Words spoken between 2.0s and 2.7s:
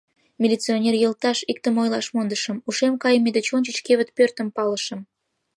мондышым: